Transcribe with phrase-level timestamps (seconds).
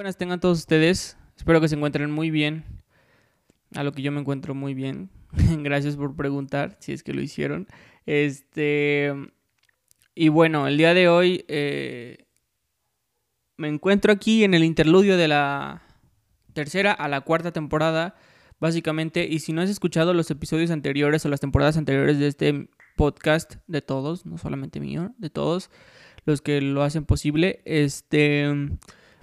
[0.00, 1.18] buenas tengan todos ustedes.
[1.36, 2.64] Espero que se encuentren muy bien.
[3.74, 5.10] A lo que yo me encuentro muy bien.
[5.62, 7.66] Gracias por preguntar, si es que lo hicieron.
[8.06, 9.12] Este.
[10.14, 12.24] Y bueno, el día de hoy eh,
[13.58, 15.82] me encuentro aquí en el interludio de la
[16.54, 18.16] tercera a la cuarta temporada,
[18.58, 19.26] básicamente.
[19.28, 23.56] Y si no has escuchado los episodios anteriores o las temporadas anteriores de este podcast,
[23.66, 25.70] de todos, no solamente mío, de todos
[26.24, 28.78] los que lo hacen posible, este.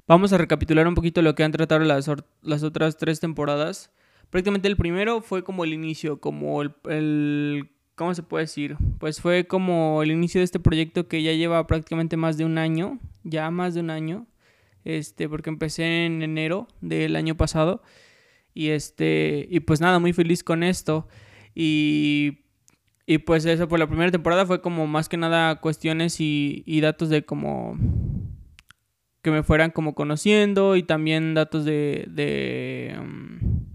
[0.08, 2.10] Vamos a recapitular un poquito lo que han tratado las,
[2.42, 3.92] las otras tres temporadas.
[4.30, 8.78] Prácticamente el primero fue como el inicio, como el, el, ¿Cómo se puede decir?
[9.00, 12.60] Pues fue como el inicio de este proyecto que ya lleva prácticamente más de un
[12.60, 14.28] año, ya más de un año,
[14.86, 17.82] este, porque empecé en enero del año pasado.
[18.54, 21.08] Y este, y pues nada, muy feliz con esto.
[21.56, 22.46] Y,
[23.08, 26.82] y pues eso, por la primera temporada fue como más que nada cuestiones y, y
[26.82, 27.80] datos de como
[29.22, 33.66] que me fueran como conociendo y también datos de, de um,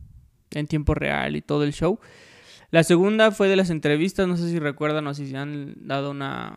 [0.51, 1.99] en tiempo real y todo el show.
[2.71, 6.11] La segunda fue de las entrevistas, no sé si recuerdan o si se han dado
[6.11, 6.57] una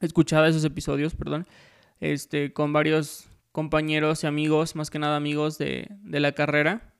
[0.00, 1.46] escuchada esos episodios, perdón,
[2.00, 6.94] este, con varios compañeros y amigos, más que nada amigos de, de la carrera.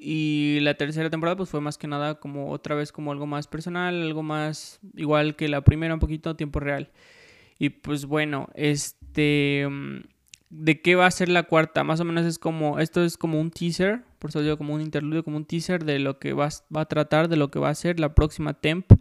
[0.00, 3.48] Y la tercera temporada pues fue más que nada como otra vez como algo más
[3.48, 6.92] personal, algo más igual que la primera, un poquito tiempo real.
[7.58, 8.97] Y pues bueno, este...
[9.18, 10.00] Mm,
[10.50, 11.84] ¿De qué va a ser la cuarta?
[11.84, 12.78] Más o menos es como...
[12.78, 15.98] Esto es como un teaser, por eso digo como un interludio, como un teaser de
[15.98, 18.92] lo que va, va a tratar, de lo que va a ser la próxima temp.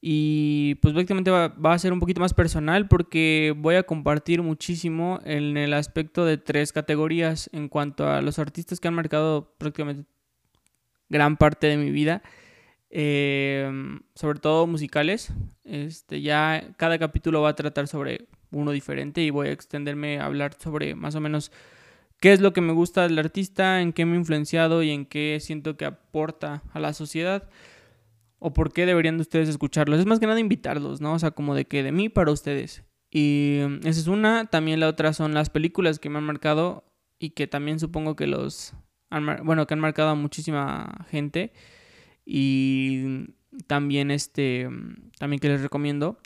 [0.00, 5.20] Y pues prácticamente va, a ser un poquito más personal porque voy a compartir muchísimo
[5.24, 10.04] en el aspecto de tres categorías en cuanto a los artistas que han marcado prácticamente
[11.08, 12.22] gran parte de mi vida.
[12.90, 15.32] Em, sobre todo musicales.
[15.64, 20.26] Este, ya cada capítulo va a tratar sobre uno diferente y voy a extenderme a
[20.26, 21.50] hablar sobre más o menos
[22.20, 25.06] qué es lo que me gusta del artista, en qué me ha influenciado y en
[25.06, 27.48] qué siento que aporta a la sociedad
[28.38, 29.98] o por qué deberían de ustedes escucharlos.
[29.98, 31.14] Es más que nada invitarlos, ¿no?
[31.14, 32.84] O sea, como de que de mí para ustedes.
[33.10, 36.84] Y em, esa es una, también la otra son las películas que me han marcado
[37.18, 38.74] y que también supongo que los
[39.44, 41.52] bueno, que han marcado a muchísima gente
[42.24, 43.26] y
[43.66, 44.68] también este
[45.18, 46.18] también que les recomiendo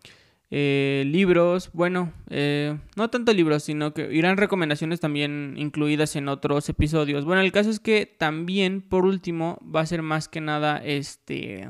[0.50, 6.68] eh, libros bueno eh, no tanto libros sino que irán recomendaciones también incluidas en otros
[6.68, 10.78] episodios bueno el caso es que también por último va a ser más que nada
[10.78, 11.68] este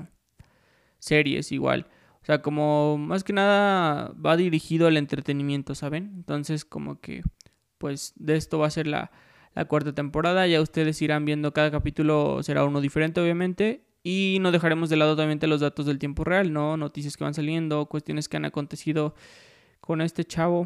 [0.99, 1.87] series igual
[2.23, 7.23] o sea como más que nada va dirigido al entretenimiento saben entonces como que
[7.79, 9.11] pues de esto va a ser la
[9.57, 10.47] la cuarta temporada.
[10.47, 13.86] Ya ustedes irán viendo cada capítulo, será uno diferente obviamente.
[14.09, 16.77] Y no dejaremos de lado obviamente los datos del tiempo real, ¿no?
[16.77, 19.17] Noticias que van saliendo, cuestiones que han acontecido
[19.81, 20.65] con este chavo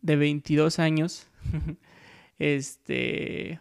[0.00, 1.28] de 22 años.
[2.38, 3.60] este...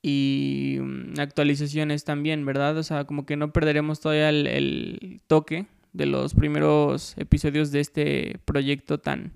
[0.00, 2.78] Y mm, actualizaciones también, ¿verdad?
[2.78, 7.80] O sea, como que no perderemos todavía el, el toque de los primeros episodios de
[7.80, 9.32] este proyecto tan,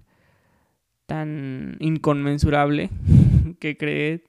[1.07, 2.91] tan inconmensurable
[3.59, 4.23] que creé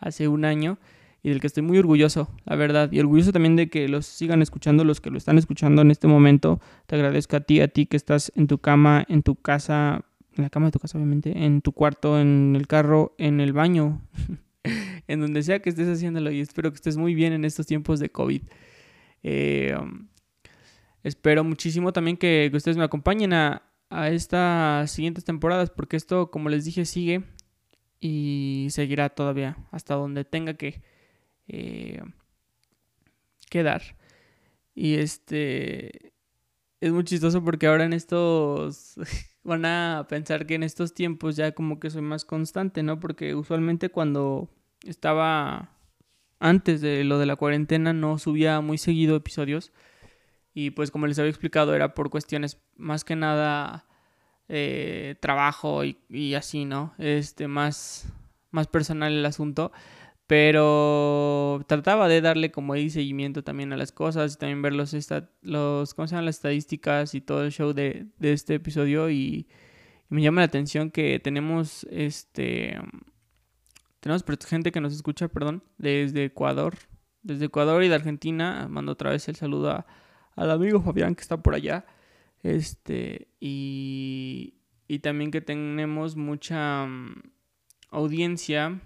[0.00, 0.76] hace un año
[1.24, 2.92] y del que estoy muy orgulloso, la verdad.
[2.92, 6.06] Y orgulloso también de que los sigan escuchando, los que lo están escuchando en este
[6.06, 6.60] momento.
[6.86, 10.04] Te agradezco a ti, a ti que estás en tu cama, en tu casa,
[10.36, 13.54] en la cama de tu casa obviamente, en tu cuarto, en el carro, en el
[13.54, 14.02] baño,
[15.08, 16.30] en donde sea que estés haciéndolo.
[16.30, 18.42] Y espero que estés muy bien en estos tiempos de COVID.
[19.22, 20.08] Eh, um,
[21.02, 26.30] espero muchísimo también que, que ustedes me acompañen a, a estas siguientes temporadas, porque esto,
[26.30, 27.24] como les dije, sigue
[27.98, 30.82] y seguirá todavía hasta donde tenga que
[31.48, 32.02] eh,
[33.50, 33.82] quedar.
[34.74, 36.12] Y este
[36.80, 38.94] es muy chistoso porque ahora en estos
[39.44, 43.00] van a pensar que en estos tiempos ya como que soy más constante, ¿no?
[43.00, 44.50] Porque usualmente cuando
[44.86, 45.70] estaba
[46.40, 49.72] antes de lo de la cuarentena no subía muy seguido episodios
[50.52, 53.86] y pues como les había explicado era por cuestiones más que nada
[54.48, 56.94] eh, trabajo y, así, ¿no?
[56.98, 58.12] Este, más,
[58.50, 59.72] más personal el asunto.
[60.26, 64.94] Pero trataba de darle como ahí seguimiento también a las cosas y también ver los,
[65.42, 66.24] los ¿cómo se llaman?
[66.24, 69.46] las estadísticas y todo el show de, de este episodio y,
[70.08, 72.78] me llama la atención que tenemos este
[74.00, 76.76] tenemos gente que nos escucha, perdón, desde Ecuador,
[77.22, 78.68] desde Ecuador y de Argentina.
[78.68, 79.84] Mando otra vez el saludo
[80.36, 81.86] al amigo Fabián que está por allá.
[82.42, 87.22] Este, y, y también que tenemos mucha mm,
[87.90, 88.82] audiencia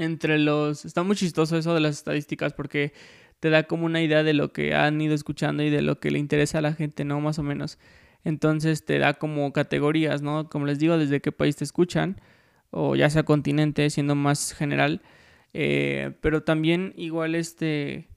[0.00, 0.86] entre los...
[0.86, 2.94] Está muy chistoso eso de las estadísticas porque
[3.38, 6.10] te da como una idea de lo que han ido escuchando y de lo que
[6.10, 7.20] le interesa a la gente, ¿no?
[7.20, 7.78] Más o menos.
[8.24, 10.48] Entonces te da como categorías, ¿no?
[10.48, 12.20] Como les digo, desde qué país te escuchan.
[12.70, 15.02] o ya sea continente, siendo más general.
[15.52, 18.08] Eh, pero también igual este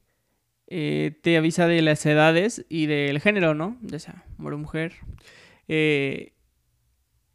[0.67, 3.77] eh, te avisa de las edades y del género, ¿no?
[3.81, 4.93] Ya sea hombre o mujer.
[5.67, 6.33] Eh,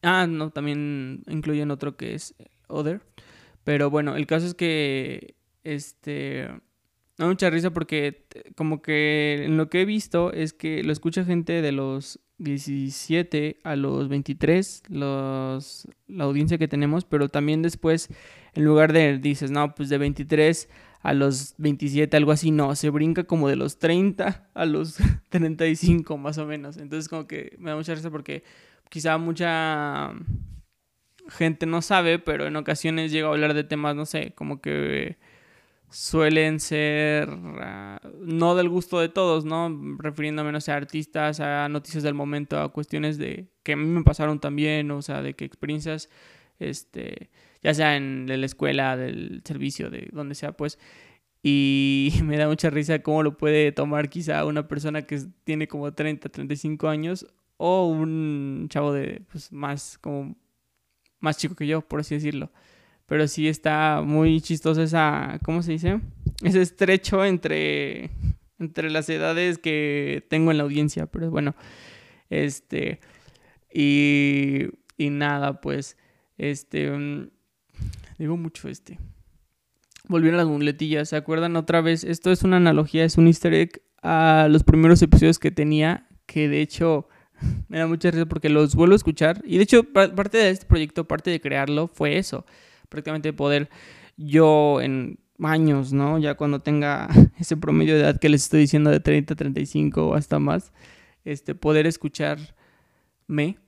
[0.03, 2.35] ah, no, también incluyen otro que es
[2.69, 3.03] Other.
[3.69, 6.49] Pero bueno, el caso es que este
[7.19, 8.25] da mucha risa porque
[8.57, 13.61] como que en lo que he visto es que lo escucha gente de los 17
[13.65, 18.09] a los 23, los, la audiencia que tenemos, pero también después,
[18.55, 20.71] en lugar de, dices, no, pues de 23
[21.03, 24.97] a los 27, algo así, no, se brinca como de los 30 a los
[25.29, 26.79] 35 más o menos.
[26.79, 28.45] Entonces como que me da mucha risa porque
[28.89, 30.15] quizá mucha
[31.29, 35.19] gente no sabe, pero en ocasiones llega a hablar de temas, no sé, como que
[35.91, 37.29] suelen ser
[37.61, 39.75] ah, no del gusto de todos, ¿no?
[39.99, 43.85] Refiriéndome, no sé, a artistas, a noticias del momento, a cuestiones de que a mí
[43.85, 46.11] me pasaron también, o sea, de que experiencias,
[46.59, 47.31] este,
[47.63, 50.79] ya sea en la escuela, del servicio, de donde sea, pues,
[51.43, 55.93] y me da mucha risa cómo lo puede tomar quizá una persona que tiene como
[55.93, 57.27] 30, 35 años
[57.57, 60.37] o un chavo de, pues, más, como,
[61.21, 62.51] más chico que yo, por así decirlo.
[63.07, 66.01] Pero sí está muy chistoso esa, ¿cómo se dice?
[66.43, 68.11] Ese estrecho entre,
[68.59, 71.07] entre las edades que tengo en la audiencia.
[71.07, 71.55] Pero bueno,
[72.29, 73.01] este,
[73.73, 74.67] y,
[74.97, 75.97] y nada, pues,
[76.37, 77.31] este, mm,
[78.19, 78.99] digo mucho este.
[80.07, 82.05] Volvieron las muletillas, ¿se acuerdan otra vez?
[82.05, 86.49] Esto es una analogía, es un easter egg a los primeros episodios que tenía, que
[86.49, 87.09] de hecho
[87.69, 89.43] me da mucha risa porque los vuelvo a escuchar.
[89.45, 92.45] Y de hecho, parte de este proyecto, parte de crearlo, fue eso
[92.89, 93.69] prácticamente poder
[94.17, 96.19] yo en años, ¿no?
[96.19, 97.09] Ya cuando tenga
[97.39, 100.73] ese promedio de edad que les estoy diciendo de 30, 35 o hasta más,
[101.25, 103.59] este, poder escucharme,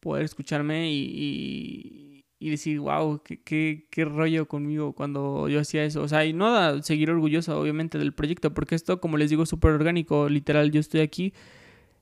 [0.00, 6.02] poder escucharme y, decir, wow, qué, qué, qué, rollo conmigo cuando yo hacía eso.
[6.02, 9.48] O sea, y no seguir orgulloso, obviamente, del proyecto, porque esto, como les digo, es
[9.48, 10.28] súper orgánico.
[10.28, 11.32] Literal, yo estoy aquí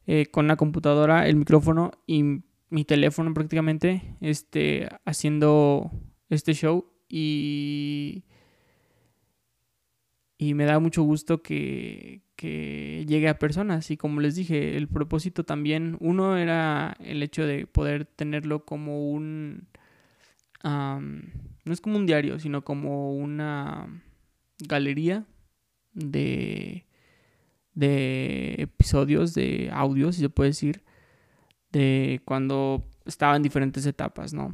[0.06, 5.90] eh, con la computadora, el micrófono y mi teléfono prácticamente, este, haciendo
[6.31, 8.25] este show y,
[10.38, 13.90] y me da mucho gusto que, que llegue a personas.
[13.90, 19.10] Y como les dije, el propósito también, uno era el hecho de poder tenerlo como
[19.10, 19.69] un,
[20.64, 24.02] no es como un diario, sino como una
[24.58, 25.26] galería
[25.93, 26.87] de,
[27.74, 30.82] de episodios, de audios, si se puede decir,
[31.70, 34.52] de cuando estaba en diferentes etapas, ¿no?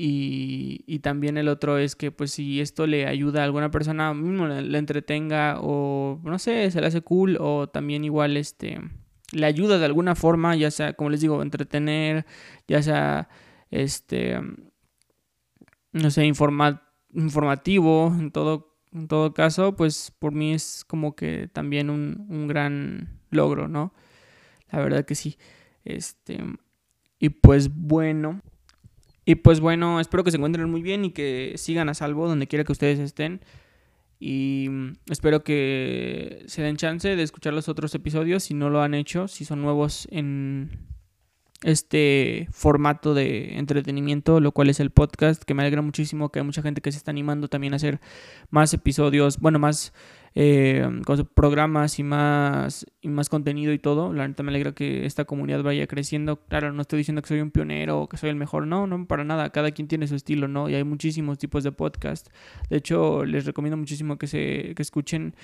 [0.00, 4.46] Y, también el otro es que pues si esto le ayuda a alguna persona, mismo
[4.46, 8.80] le, entretenga o no sé, se le hace cool o también igual este
[9.32, 12.26] le ayuda de alguna forma, ya sea como les digo, entretener,
[12.68, 13.28] ya sea
[13.70, 14.38] este
[15.92, 21.90] no sé, informativo, en todo en todo caso, pues por mí es como que también
[21.90, 23.92] un, un gran logro, ¿no?
[24.70, 25.36] La verdad que sí.
[25.84, 26.38] Este
[27.18, 28.40] y pues bueno,
[29.24, 32.46] y pues bueno, espero que se encuentren muy bien y que sigan a salvo donde
[32.46, 33.40] quiera que ustedes estén.
[34.20, 34.68] Y
[35.10, 39.28] espero que se den chance de escuchar los otros episodios si no lo han hecho,
[39.28, 40.88] si son nuevos en
[41.62, 46.44] este formato de entretenimiento, lo cual es el podcast, que me alegra muchísimo que hay
[46.44, 48.00] mucha gente que se está animando también a hacer
[48.50, 49.92] más episodios, bueno, más
[50.34, 50.86] eh,
[51.34, 54.12] programas y más, y más contenido y todo.
[54.12, 56.36] La neta me alegra que esta comunidad vaya creciendo.
[56.36, 59.06] Claro, no estoy diciendo que soy un pionero o que soy el mejor, no, no,
[59.06, 59.50] para nada.
[59.50, 60.68] Cada quien tiene su estilo, ¿no?
[60.68, 62.28] Y hay muchísimos tipos de podcast.
[62.70, 65.34] De hecho, les recomiendo muchísimo que, se, que escuchen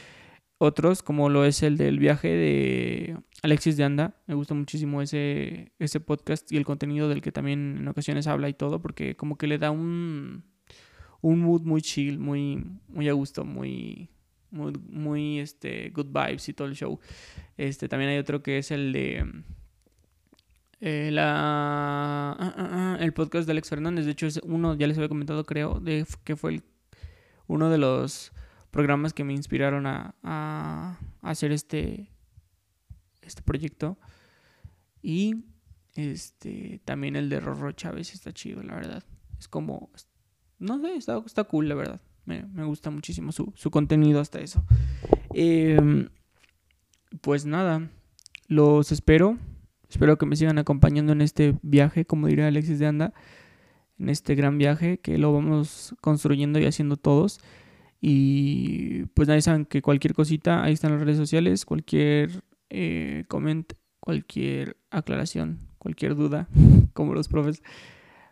[0.65, 4.21] otros, como lo es el del viaje de Alexis de Anda.
[4.27, 8.49] Me gusta muchísimo ese, ese podcast y el contenido del que también en ocasiones habla
[8.49, 10.45] y todo, porque como que le da un,
[11.21, 14.11] un mood muy chill, muy, muy a gusto, muy
[14.55, 17.01] muy, este, good vibes y todo el show.
[17.57, 19.27] Este, también hay otro que es el de
[20.81, 24.05] eh, la, ah, ah, ah, el podcast de Alex Fernández.
[24.05, 26.63] De hecho, es uno, ya les había comentado, creo, de que fue
[27.47, 28.33] uno de los
[28.75, 32.11] programas que me inspiraron a, hacer este,
[33.23, 33.97] este proyecto.
[35.01, 35.45] Y
[35.95, 39.05] este también el de Rorro Chávez está chido, la verdad.
[39.39, 39.91] Es como,
[40.59, 42.01] no sé, está, está cool, la verdad.
[42.25, 44.65] Me, gusta muchísimo su, contenido hasta eso.
[45.33, 46.09] Em,
[47.21, 47.89] pues nada,
[48.49, 49.39] los espero.
[49.89, 53.15] Espero que me sigan acompañando en este viaje, como diría Alexis de Anda,
[54.01, 57.39] en este gran viaje que lo vamos construyendo y haciendo todos.
[58.07, 63.73] Y pues nadie saben que cualquier cosita, ahí están las redes sociales, cualquier eh, comment,
[63.99, 66.47] cualquier aclaración, cualquier duda,
[66.93, 67.63] como los profes,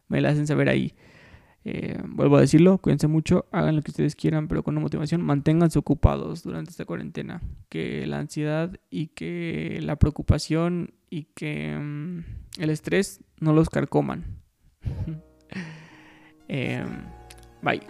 [0.09, 0.93] me la hacen saber ahí.
[1.65, 5.23] Eh, vuelvo a decirlo, cuídense mucho, hagan lo que ustedes quieran, pero con una motivación,
[5.23, 7.41] manténganse ocupados durante esta cuarentena.
[7.71, 12.25] Que la ansiedad y que la preocupación y que mm,
[12.59, 14.37] el estrés no los carcoman.
[16.49, 17.05] Em,
[17.63, 17.81] bye.